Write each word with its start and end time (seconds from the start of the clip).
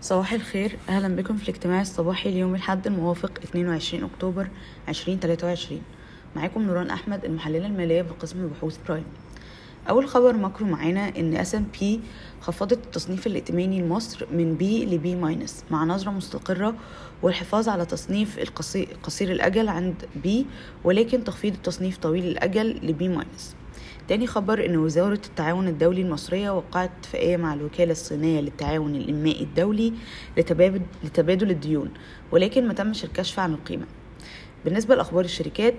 صباح 0.00 0.32
الخير. 0.32 0.76
أهلا 0.88 1.16
بكم 1.16 1.36
في 1.36 1.42
الاجتماع 1.48 1.80
الصباحي 1.80 2.30
ليوم 2.30 2.54
الأحد 2.54 2.86
الموافق 2.86 3.38
22 3.44 4.04
أكتوبر 4.04 4.48
2023 4.88 5.82
معاكم 6.36 6.62
نوران 6.62 6.90
أحمد 6.90 7.24
المحللة 7.24 7.66
المالية 7.66 8.02
بقسم 8.02 8.48
بحوث 8.48 8.78
برايم. 8.88 9.04
أول 9.88 10.08
خبر 10.08 10.32
ماكرو 10.32 10.66
معانا 10.66 11.08
إن 11.18 11.36
S&P 11.36 12.00
خفضت 12.40 12.72
التصنيف 12.86 13.26
الائتماني 13.26 13.80
لمصر 13.82 14.26
من 14.32 14.54
B 14.54 14.86
ل 14.86 15.00
B 15.00 15.14
minus 15.14 15.64
مع 15.70 15.84
نظرة 15.84 16.10
مستقرة 16.10 16.74
والحفاظ 17.22 17.68
على 17.68 17.84
تصنيف 17.86 18.38
القصير, 18.38 18.88
قصير 19.02 19.32
الأجل 19.32 19.68
عند 19.68 19.94
B 20.22 20.46
ولكن 20.84 21.24
تخفيض 21.24 21.54
التصنيف 21.54 21.96
طويل 21.98 22.24
الأجل 22.24 22.80
ل 22.82 22.95
B 22.95 23.08
minus 23.08 23.54
تاني 24.08 24.26
خبر 24.26 24.66
إن 24.66 24.76
وزارة 24.76 25.20
التعاون 25.26 25.68
الدولي 25.68 26.02
المصرية 26.02 26.50
وقعت 26.50 26.90
اتفاقية 26.98 27.36
مع 27.36 27.54
الوكالة 27.54 27.92
الصينية 27.92 28.40
للتعاون 28.40 28.94
الإنمائي 28.94 29.42
الدولي 29.42 29.92
لتبادل 31.04 31.50
الديون 31.50 31.90
ولكن 32.32 32.68
ما 32.68 32.74
تمش 32.74 33.04
الكشف 33.04 33.38
عن 33.38 33.54
القيمة. 33.54 33.86
بالنسبة 34.64 34.94
لأخبار 34.94 35.24
الشركات 35.24 35.74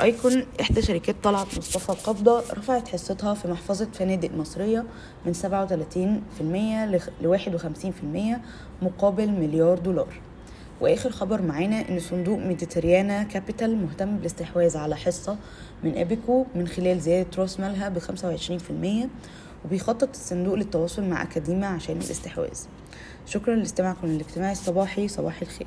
أيكون 0.00 0.46
إحدى 0.60 0.82
شركات 0.82 1.16
طلعت 1.22 1.58
مصطفى 1.58 1.90
القابضة 1.90 2.38
رفعت 2.40 2.88
حصتها 2.88 3.34
في 3.34 3.48
محفظة 3.48 3.88
فنادق 3.92 4.30
مصرية 4.34 4.84
من 5.26 5.34
37% 5.34 6.42
ل 7.22 7.38
51% 8.82 8.84
مقابل 8.84 9.28
مليار 9.30 9.78
دولار. 9.78 10.29
وآخر 10.80 11.10
خبر 11.10 11.42
معانا 11.42 11.88
إن 11.88 12.00
صندوق 12.00 12.38
ميديتيرانيا 12.38 13.22
كابيتال 13.22 13.76
مهتم 13.76 14.16
بالاستحواذ 14.16 14.76
على 14.76 14.96
حصة 14.96 15.36
من 15.84 15.98
ابيكو 15.98 16.46
من 16.54 16.68
خلال 16.68 17.00
زيادة 17.00 17.28
راس 17.38 17.60
مالها 17.60 17.88
ب 17.88 17.98
25% 17.98 19.08
وبيخطط 19.64 20.08
الصندوق 20.08 20.54
للتواصل 20.54 21.04
مع 21.04 21.22
أكاديميا 21.22 21.68
عشان 21.68 21.96
الاستحواذ. 21.96 22.58
شكرا 23.26 23.54
لاستماعكم 23.56 24.06
للاجتماع 24.06 24.52
الصباحي 24.52 25.08
صباح 25.08 25.42
الخير. 25.42 25.66